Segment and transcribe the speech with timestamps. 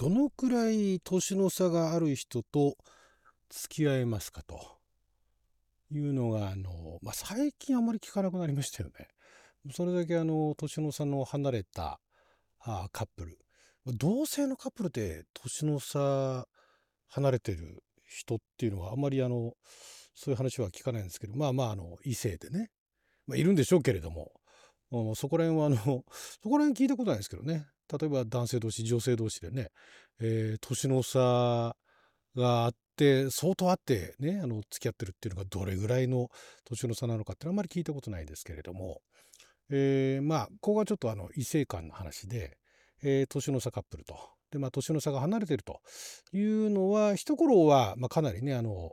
[0.00, 2.78] どのくらい年の差がある人と
[3.50, 4.58] 付き合えますかと
[5.92, 9.08] いうのが、あの、まあ、最近あまり聞かなくなりましたよね。
[9.74, 12.00] それだけあの、年の差の離れた
[12.60, 13.38] あカップル。
[13.84, 16.46] 同性のカップルって年の差
[17.08, 19.52] 離れてる人っていうのはあんまりあの、
[20.14, 22.70] そういう話は聞かないんですけど、まあまあ、あの、異性でね、
[23.26, 24.32] まあ、いるんでしょうけれども、
[25.14, 25.76] そこら辺はあの、
[26.42, 27.66] そこら辺聞いたことないですけどね。
[27.90, 29.68] 例えば男性同士、女性同士でね、
[30.20, 31.74] えー、年の差
[32.36, 36.28] があって、相当あってね、あの、付き合ってるっていうのがどれぐらいの
[36.64, 39.00] 年の差なのかってあんまり聞いたことないですけれども、
[39.70, 42.56] えー、まあ、ここがちょっとあの、異性間の話で、
[43.02, 44.16] えー、年の差カップルと。
[44.50, 45.80] で、まあ、年の差が離れてると
[46.32, 48.92] いうのは、一頃は、まあ、かなりね、あの、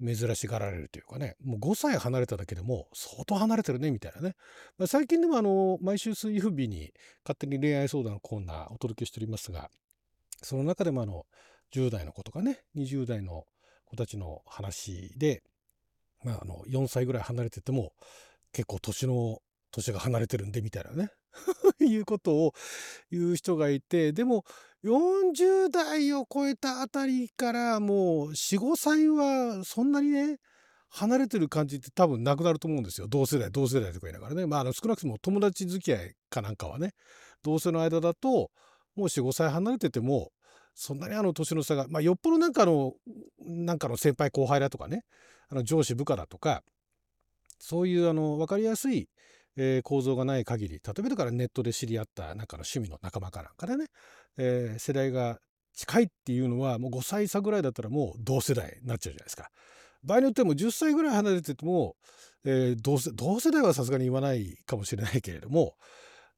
[0.00, 4.34] 珍しがられるというかね、もう5歳離れただけでも相当離れてるね、みたいなね。
[4.78, 6.92] まあ、最近でもあの、毎週水曜日に
[7.24, 9.70] 勝手に恋愛相談のコーナーお届けしておりますが、
[10.42, 11.24] その中でもあの、
[11.72, 13.44] 10代の子とかね、20代の
[13.86, 15.42] 子たちの話で、
[16.24, 17.92] まあ、あの、4歳ぐらい離れてても、
[18.52, 19.38] 結構年の、
[19.70, 21.10] 年が離れてるんで、みたいなね。
[21.80, 22.54] いうことを
[23.10, 24.44] 言う人がいて、でも
[24.84, 30.38] 40代を超えたあたりからもう4、5歳はそんなにね、
[30.88, 33.08] 離れてる感じって多分なくなると思うんですよ。
[33.08, 34.46] 同世代、同世代とか言いながらね。
[34.46, 36.92] まあ、あの少なくとも友達付き合いかなんかはね、
[37.42, 38.50] 同性の間だと、
[38.94, 40.32] もう4、5歳離れてても、
[40.74, 42.92] そんなにあの年の差が、まあ、よっぽどなんかの、
[43.38, 45.04] なんかの先輩後輩だとかね、
[45.48, 46.62] あの上司部下だとか、
[47.58, 49.08] そういうあの分かりやすい
[49.56, 53.86] えー、構造がない限り例えばだからネットで知り合ったなんかの趣味の仲間かなんかでね、
[54.38, 55.38] えー、世代が
[55.74, 59.48] 近いっていうのはもう5歳差ぐらいだったらもう同世代になっちゃうじゃないですか。
[60.04, 61.96] 場合によっても10歳ぐらい離れてても、
[62.44, 65.76] えー、同世同世代はさすがに言わないかもしれないけれども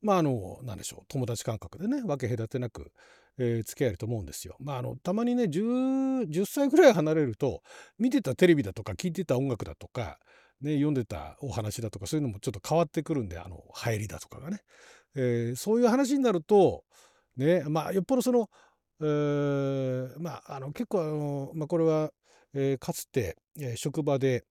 [0.02, 2.92] まああの何でしょう友達感覚でね分け隔てなく、
[3.38, 4.56] えー、付き合えると思うんですよ。
[4.60, 7.62] まああのたまにね 10, 10歳ぐらい離れると
[7.98, 10.18] 見てたテレビだとか聞いてた音楽だとか
[10.60, 14.60] ね、読んでたお話だとかそういうのもちょっと変わってくるんであの入りだとかがね、
[15.14, 16.84] えー、そういう話になると
[17.36, 18.48] ねまあよっぽどその、
[19.00, 22.10] えー、まああの結構あの、まあ、これは、
[22.54, 24.44] えー、かつて、えー、職場で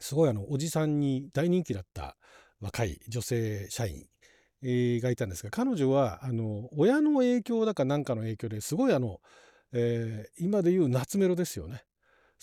[0.00, 2.16] すごいあのおじさんに大人気だった
[2.60, 4.04] 若い女性社員、
[4.62, 9.20] えー、がいたんですが彼女はあの親の影響だかなんかの影響ですごいあの、
[9.72, 11.84] えー、今でいう夏メロですよね。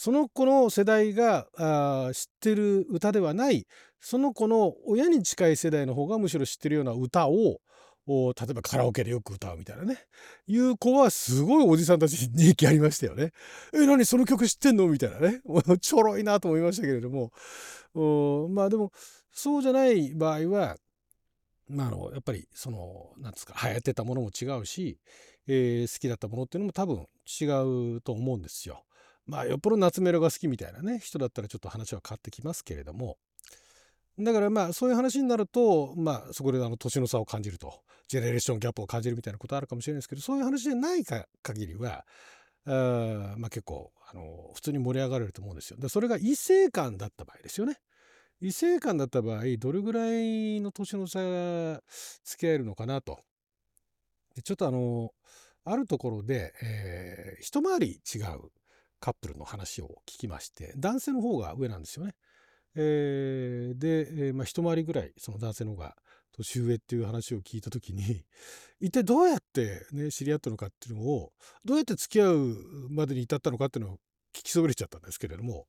[0.01, 3.67] その子の世代があ知ってる歌ではない
[3.99, 7.59] その子の親に近い世代の方がむしろ知ってるような歌を
[8.07, 9.97] 例えばカラオケでよく歌うみたいなね。
[10.47, 13.33] いう子はすごいおじさんたちに人気ありましたよね。
[13.73, 14.05] え何？
[14.05, 14.87] その曲知ってんの？
[14.87, 15.41] みたいなね。
[15.81, 17.33] ちょろいなと思いましたけれども。
[18.49, 18.93] まあでも
[19.33, 20.77] そうじゃない場合は
[21.67, 24.97] まあ、あのやっぱりそのなんですか流行ってたものも違うし、
[25.45, 27.45] えー、好きだったものっていうのも多分違
[27.97, 28.85] うと思うんですよ。
[29.29, 33.17] まあよっぽど夏メロが好きみたいなね人だったらちょっと話は変わってきますけれども
[34.17, 42.05] だからまあそういう話になるとまあそこであの年の差を感じるとジェネレーションギャップを感じるみたいなことあるかもしれないですけどそういう話じゃないか限りは
[42.65, 45.77] あまあ結構あの普通に盛り上がれると思うんですよ。
[45.79, 47.77] でそれが異性間だった場合ですよね。
[48.41, 51.83] 異性間だった場合どれぐらいの年の差が
[52.23, 53.19] 付き合えるのかなと。
[54.35, 55.11] でちょっとあの
[55.65, 58.49] あるところで、えー、一回り違う
[58.99, 62.13] カップルの話を聞きまして男性の方が上なんですよね。
[62.75, 65.95] えー、で、えー、まあ、一回りぐらいその男性の方が
[66.31, 68.23] 年上っていう話を聞いた時に
[68.79, 71.33] 一体どうやってね知り合ったのかっていうのを
[71.65, 73.95] どうやって付き合うまでに至ったのかっていうのを
[74.33, 75.67] 聞きそびれちゃったんですけれども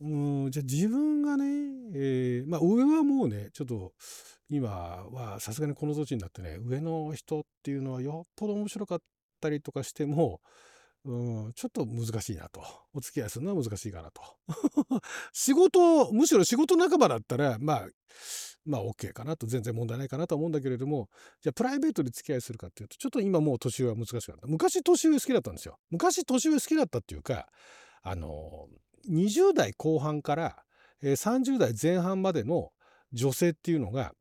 [0.00, 1.44] うんじゃあ自分がね、
[1.94, 3.92] えー、まあ上はもうねちょっと
[4.48, 9.02] 今はさすがにこの年になってね上の人っていうのはよっぽど面白かっ
[9.40, 10.40] たりとかしても
[11.08, 12.62] うん、ちょっと難しいなと。
[12.92, 14.20] お付き合いするのは難しいかなと。
[15.32, 17.88] 仕事、むしろ仕事仲間だったら、まあ、
[18.66, 21.08] まあ OK かなと、全然問題ないかなと思うんだけれども、
[21.40, 24.46] じゃあプライベートで付き合いするかっていうと、ちょっと今もう年上は難しかった。
[24.46, 25.78] 昔年上好きだったんですよ。
[25.88, 27.48] 昔年上好きだったっていうか、
[28.02, 28.68] あの、
[29.08, 30.62] 20代後半から
[31.02, 32.70] 30代前半までの
[33.14, 34.12] 女性っていうのが、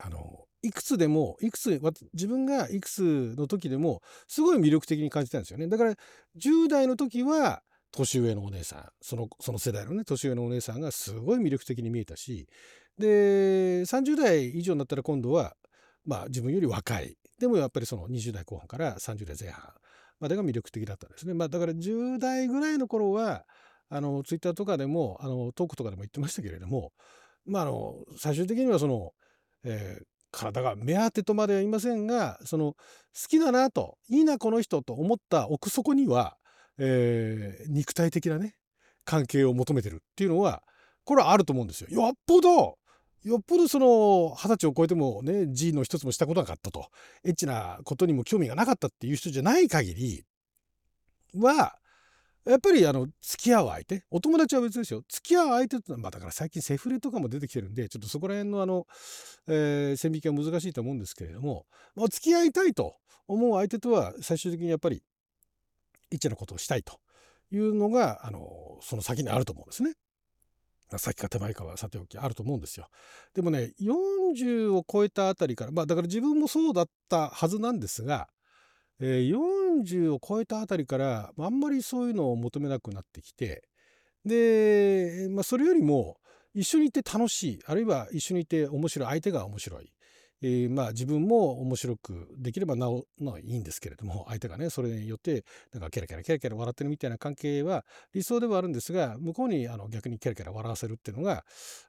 [0.00, 1.80] あの、いくつでもいくつ
[2.12, 5.94] 自分がいくつの時でもすごい魅力的に感じたんですよねだから
[6.38, 7.62] 10代の時は
[7.92, 12.46] 年上のお姉さんそのその世代のね年上のお姉さんがすごい魅力的に見えたし
[12.98, 15.54] で30代以上になったら今度は
[16.04, 19.72] まあ自分より若いでもやっぱりその20代後半から30代前半
[20.20, 21.32] までが魅力的だったんですね。
[21.32, 23.44] まあ、だから10代ぐらいの頃は
[23.88, 26.92] あのツイッターとかでもあのトークとかでも言ってましたけれども、
[27.46, 29.12] まあ、あの最終的にはその、
[29.64, 32.78] えー体が目当てとまでは言いませんがその好
[33.28, 36.36] きだなといいなこの人と思った奥底には、
[36.78, 38.54] えー、肉体的なね
[39.04, 40.62] 関係を求めてるっていうのは
[41.04, 41.88] これはあると思うんですよ。
[41.90, 42.78] よっぽど
[43.24, 46.86] よっぽどその二十歳を超えてもね G の一つもしたことなかったと
[47.24, 50.24] エッチなことにも興味がなかったっていう人じゃない限り
[51.34, 51.76] は
[52.46, 54.02] やっぱりあの付き合う相手？
[54.10, 58.86] お友達は別ですよ付き合う相手って、まあ、だから最近セフレとかも出てきてるんでちょっとそこら辺のあの、
[59.46, 62.96] えー、線引きは難しいと思うんですけれども、まあ、付き合いたいと
[63.28, 65.02] 思う相手とは最終的にやっぱり
[66.10, 66.98] エッチなことをしたいと
[67.52, 69.92] いうのがあのその先にあると思うんですね。
[70.98, 72.88] 先か手前かはさておきあると思うんですよ。
[73.32, 78.28] でもね40を超えたあたりからまあだから自分もそうだったはずなんですが、
[79.00, 83.62] えー、40を超えたあたりからあんまりそういうのを求めなくなってきて
[84.24, 86.18] で、まあ、それよりも
[86.54, 89.92] 一緒にいて楽しいあるいは一緒にいて面白い相手が面白い。
[90.42, 93.04] えー、まあ自分も面白くできればなお
[93.42, 101.44] いいんですけれども 相手がねそれによってなんかキャラキャラキャラキャラ笑ってるみたいな関係は理想ではあるんですが向こうにあの逆にキャラキャラ笑わせるっていうのが、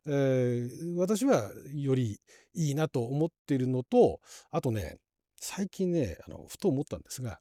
[0.06, 2.20] えー、私はより
[2.54, 4.20] いいなと思っているのと
[4.50, 4.98] あとね
[5.42, 7.40] 最近ねあのふと思ったんですが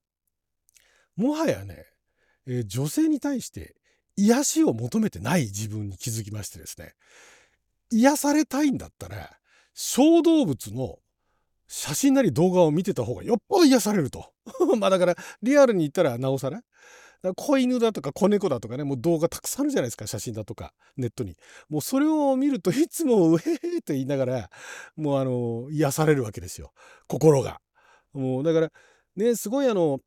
[1.16, 1.84] もはやね、
[2.46, 3.76] えー、女性に対して
[4.16, 6.94] 癒しを求めてない自分に気づきましてですね
[7.90, 9.30] 癒されたいんだったら
[9.74, 10.96] 小動物の
[11.66, 14.32] 写真なり動画を見てた方がよっぽど癒されると。
[14.78, 16.64] まあだからリアルに言ったらなおさら。
[17.22, 21.36] ら子犬だとか子猫だとかねもう動画たくさんあるじゃないですか写真だとかネットに
[21.68, 24.50] もうそれを見るといつも「うへへ」と言いながら
[24.96, 26.72] もうあの癒されるわけですよ
[27.08, 27.60] 心が
[28.12, 28.70] もうだから
[29.16, 30.00] ねすごいあの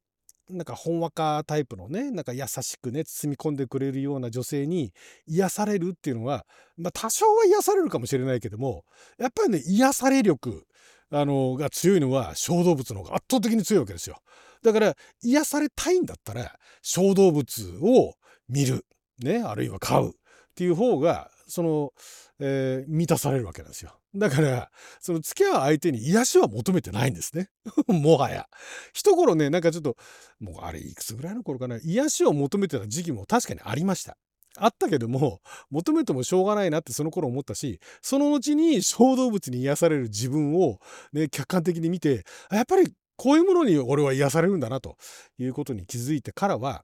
[0.50, 4.92] なんかほんわかタイプのねなんか優しくね包み込んでくれるような女性に
[5.26, 6.46] 癒されるっていうのは、
[6.78, 8.84] まあ、多少は癒されるかもしれないけども
[9.18, 10.66] やっぱりね癒され力
[11.12, 14.18] あのが強いのは小動物の方が圧倒的に強いわけですよ。
[14.64, 18.14] だから癒されたいんだったら小動物を
[18.50, 18.86] 見る、
[19.20, 20.12] ね、あるいは飼うっ
[20.56, 21.94] ていう方がその、
[22.40, 23.96] えー、満たされるわけなんですよ。
[24.16, 27.50] だから、その付き合う相手に癒しは求めてないんですね。
[27.88, 28.48] もはや。
[28.92, 29.96] 一頃ね、なんかちょっと、
[30.40, 34.18] もうあれいくつぐらいの頃かな、癒しを求めてた時期も確かにありました。
[34.58, 40.80] あったけども、求めてもしょうがないなってその頃思ったし、その後に小動物に癒される自分を
[41.12, 44.98] ね、客観的に見て、やっぱりこういうものに俺は癒されるんだなと
[45.38, 46.84] いうことに気づいてからは、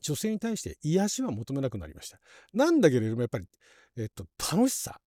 [0.00, 2.18] 女性に対して癒しは求めなくなりました。
[2.52, 3.46] なんだけれどもやっぱり、
[3.96, 5.00] えっと、楽しさ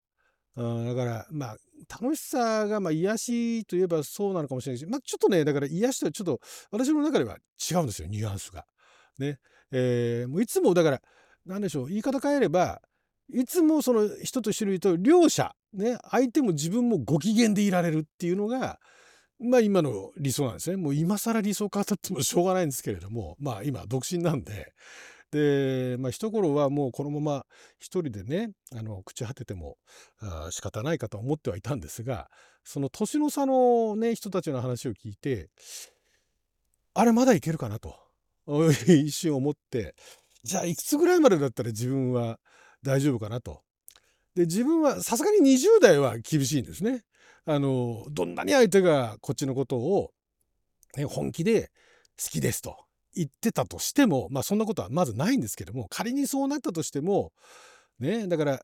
[0.56, 0.62] だ
[0.96, 1.58] からまあ
[1.90, 6.40] 楽しさがまあ癒しといえばそうなのかもしれないし、まあ、ちょっとねだから癒しとはちょっと
[6.72, 7.38] 私の中では
[7.72, 8.66] 違うんですよニュアンスが。
[9.20, 9.40] ね
[9.72, 11.02] えー、もういつもだから
[11.46, 12.82] 何でしょう言い方変えれば
[13.32, 18.80] いつもその人と一緒にいると両者、ね、相手も自分もご機嫌でいられるっていうのが
[19.40, 20.78] まあ今の理想なんですね。
[20.78, 24.74] もう今更理想語ってもしょうがないんですけれどもまあ今独身なんで
[25.32, 27.46] で、まあ、一頃はもうこのまま
[27.80, 29.78] 一人でねあの朽ち果てても
[30.22, 32.30] あ仕方ないかと思ってはいたんですが
[32.64, 35.50] その年の差のね人たちの話を聞いて
[36.94, 37.96] あれまだいけるかなと
[38.88, 39.96] 一瞬思って
[40.44, 42.38] じゃあいくつぐらいまでだったら自分は
[42.84, 43.62] 大丈夫かなと。
[44.36, 47.04] で自分はさすがに20代は厳しいんですね。
[47.46, 50.12] あのどんなに相手がこっちのことを、
[50.96, 51.72] ね、本気で
[52.22, 52.78] 好きですと
[53.16, 57.32] 言ってたとしてもまあそんなことはまずないんですけども仮にそうなったとしても
[58.00, 58.60] ねだから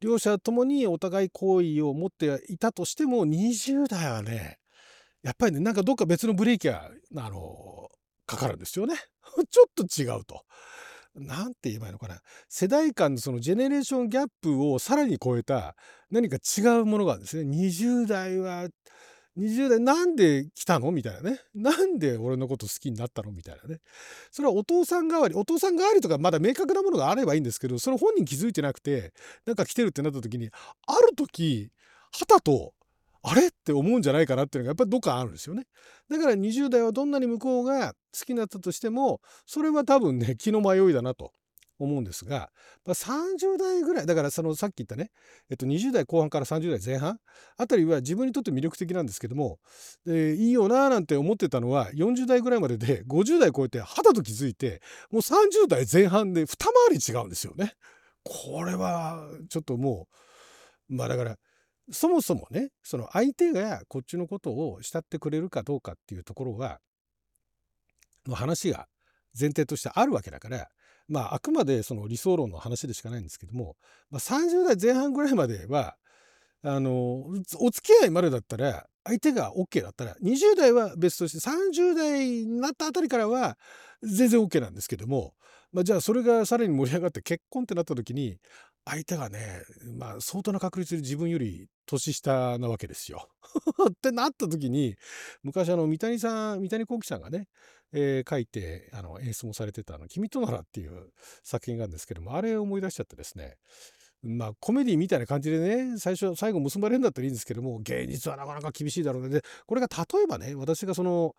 [0.00, 4.58] 両者ともにお互い好意を持っていたとしても20代はね
[5.22, 6.90] やっぱりねなんかどっか別のブレーキが
[8.26, 8.94] かかるんですよね。
[9.50, 10.44] ちょっと違うと。
[11.18, 15.76] なんて言えばいいのかな世代間のそのジェネレーションギャップをさらに超えた
[16.10, 17.50] 何か違うものがですね。
[17.50, 18.68] 20代は
[19.36, 20.90] 20代なんで来たの？
[20.90, 21.40] みたいなね。
[21.54, 23.30] なんで俺のこと好きになったの？
[23.30, 23.78] みたいなね。
[24.32, 29.12] それはお父さん代わり、お父さん代わりとかまだ明確なものがあればいいんですけど、それ本人気づいてなくて、
[29.46, 30.50] なんか来てるってなった時に、
[30.86, 31.70] ある時、
[32.10, 32.72] 旗と、
[33.22, 33.48] あれ？
[33.48, 35.64] って思うんじゃないかなっていうのがやっぱりどっかあるんですよね。
[36.10, 41.32] だから20代はどんなに向こうが好きになったとしても、それは多分ね、気の迷いだなと。
[41.78, 42.50] 思うんですが、
[42.84, 45.10] まあ、30代ぐらいだからそのさっき言ったね、
[45.50, 47.18] えっと、20代後半から30代前半
[47.56, 49.58] あたりは自分にとって魅力的なんですけども、
[50.06, 56.56] えー、いいよなーなんて思ってたのは40代ぐらいまでで50代超えて肌と気づいてもう30代前半で二
[56.88, 57.74] 回り違うんですよね。
[58.24, 60.08] これはちょっとも
[60.90, 61.36] うまあだから
[61.90, 66.80] そもそもねその相手がこっちのことを慕ってくれるかどうかっていうところは
[68.26, 68.86] の話が
[69.38, 70.68] 前提としてあるわけだから
[71.08, 73.76] まああくまでその理想論の話でしかないんですけども、
[74.10, 75.96] まあ、30代前半ぐらいまでは
[76.62, 77.26] あの、
[77.58, 83.56] お付き合いまでだったら、相手がオッケーだったら、20代は別として30代になったあたりからは
[84.02, 85.34] 全然オッケーなんですけども、
[85.72, 88.38] ま、じゃあそれがさらに盛り上がって結婚ってなった時に、
[88.88, 89.62] 相手がね、
[89.98, 93.28] まあ、相当な確率で自分より年下なわけですよ。
[93.90, 94.96] ってなった時に、
[95.42, 97.48] 昔あの三谷さん三谷幸喜さんがね、
[97.92, 101.10] えー書いてあの演出もされてたあの君とならっていう
[101.42, 103.56] 作品があるんですけども、あれを思い出しちゃってですね、
[104.22, 109.28] まあ、コメディみたいな感じでね、最初最後結ばれるんだったらいいんですけども、現実はなかなか厳しいだろうね。
[109.28, 111.36] で、これが例えばね、私がその、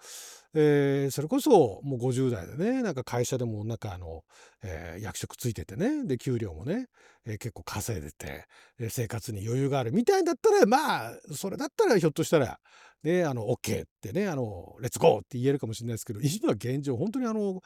[0.56, 4.24] えーそれこそもう50代でね、なんか会社でもなんかあの、
[4.64, 6.88] えー役職ついててね、で、給料もね、
[7.26, 8.46] えー結構稼いでて、
[8.80, 12.60] えー生活に余裕があるみたいだったら、まあ、それだったらひょっとしたら、
[13.04, 17.62] ね、あの、OK ってね、あの、レッツゴーって言えるかもしれないですけど、今現状、本当にあの、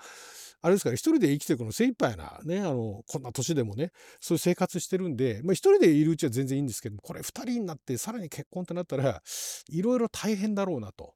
[0.61, 9.21] あれですから、一人で生きていくの精一杯な、ね、あの、こんな年でもね、そういう生活してるんで、まあ、一人でいるうちは全然いいんですけど、これ二人になってさらに結婚ってなったら、
[9.69, 11.15] いろいろ大変だろうなと。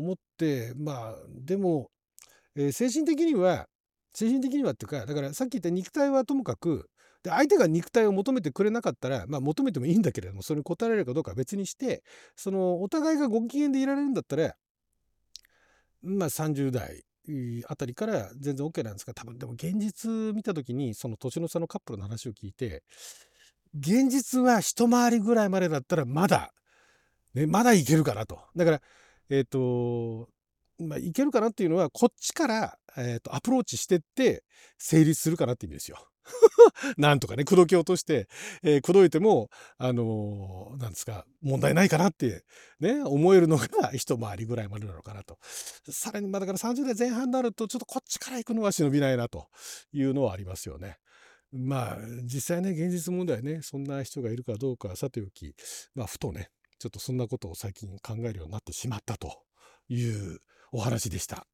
[0.00, 1.90] 思って、まあ、でも、
[2.56, 3.66] えー精神的には、
[4.12, 6.88] 精神的にはっていうか、だからさっき言った肉体はともかく、
[7.22, 12.02] で相手が肉体を求めてくれなかったら、まあ、求めてもいいんだけれども、それに応えられるかどうかは別にして、
[12.34, 14.54] そのお互いがご機嫌でいられるんだったら、
[16.02, 17.04] まあ、30代
[17.68, 22.82] あたりから全然 OK なんですが、多分でも現実見た時に、その年の差のカップルの話を聞いて、
[23.78, 26.52] 現実は一回りぐらいまでだったらまだ、
[27.34, 28.40] ね、まだいけるかなと。
[28.56, 28.80] だから、
[29.30, 30.28] えっ、と、
[30.78, 34.42] まあ、いけるかなっていうのは、こっちから、えーとアプローチしてって
[34.76, 35.98] 成立するかなって意味ですよ。
[36.96, 38.28] なんとかね、口説き落として、
[38.62, 42.44] えー口説いても、あのーなんですか、問題ないかなって、
[42.80, 45.38] ね、思えるのが 一回りぐらいまでなのかなと。
[45.90, 49.48] さらに、まあだから30代前半になると、ちょっとこっちから行くのは忍びないなと
[49.92, 50.98] いうのはありますよね。
[51.52, 55.54] まあ、実際ね、現実問題ね、そんな人がいるかどうかはさておき、
[55.94, 59.42] まあ、ふとね、ちょっとそんなことを最近考えるようになってしまったと
[59.90, 60.40] いう
[60.72, 61.46] お話でした。